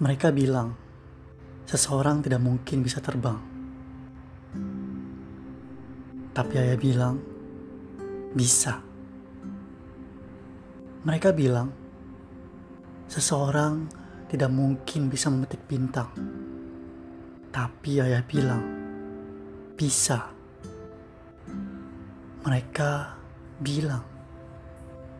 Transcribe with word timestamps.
Mereka 0.00 0.32
bilang, 0.32 0.72
seseorang 1.68 2.24
tidak 2.24 2.40
mungkin 2.40 2.80
bisa 2.80 3.04
terbang. 3.04 3.36
Tapi 6.32 6.54
ayah 6.56 6.80
bilang, 6.80 7.20
bisa. 8.32 8.80
Mereka 11.04 11.36
bilang, 11.36 11.68
seseorang 13.12 13.92
tidak 14.32 14.48
mungkin 14.48 15.12
bisa 15.12 15.28
memetik 15.28 15.68
bintang. 15.68 16.08
Tapi 17.52 18.00
ayah 18.00 18.24
bilang, 18.24 18.64
bisa. 19.76 20.32
Mereka 22.40 22.90
bilang, 23.60 24.04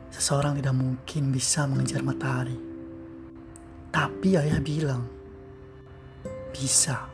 seseorang 0.09 0.56
tidak 0.56 0.73
mungkin 0.73 1.37
bisa 1.37 1.69
mengejar 1.69 2.01
matahari. 2.01 2.70
Tapi 3.91 4.39
ayah 4.39 4.62
bilang, 4.62 5.03
bisa. 6.55 7.11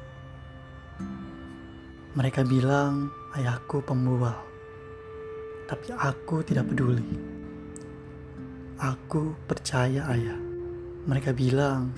Mereka 2.17 2.45
bilang 2.49 3.13
ayahku 3.37 3.85
pembual. 3.85 4.37
Tapi 5.69 5.93
aku 5.93 6.41
tidak 6.47 6.69
peduli. 6.73 7.05
Aku 8.81 9.37
percaya 9.45 10.09
ayah. 10.13 10.41
Mereka 11.09 11.33
bilang 11.37 11.93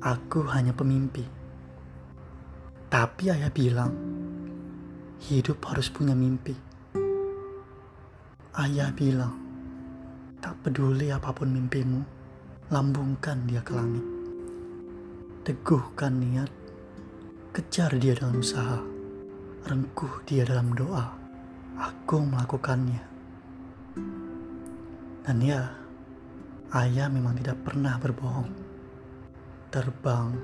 aku 0.00 0.44
hanya 0.52 0.72
pemimpi. 0.72 1.24
Tapi 2.88 3.24
ayah 3.28 3.52
bilang 3.52 3.92
hidup 5.28 5.60
harus 5.68 5.92
punya 5.92 6.16
mimpi. 6.16 6.56
Ayah 8.58 8.90
bilang 8.94 9.34
tak 10.38 10.54
peduli 10.62 11.10
apa 11.10 11.34
pun 11.34 11.50
mimpimu, 11.50 12.17
lambungkan 12.68 13.48
dia 13.48 13.64
ke 13.64 13.72
langit. 13.72 14.04
Teguhkan 15.40 16.20
niat, 16.20 16.52
kejar 17.56 17.96
dia 17.96 18.12
dengan 18.12 18.44
usaha, 18.44 18.84
rengkuh 19.64 20.20
dia 20.28 20.44
dalam 20.44 20.76
doa. 20.76 21.16
Aku 21.80 22.20
melakukannya. 22.28 23.00
Dan 25.24 25.36
ya, 25.40 25.64
ayah 26.76 27.08
memang 27.08 27.40
tidak 27.40 27.56
pernah 27.64 27.96
berbohong. 27.96 28.52
Terbang, 29.72 30.36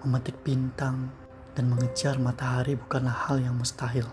memetik 0.00 0.40
bintang, 0.40 1.12
dan 1.52 1.68
mengejar 1.68 2.16
matahari 2.16 2.72
bukanlah 2.72 3.28
hal 3.28 3.36
yang 3.36 3.52
mustahil. 3.60 4.08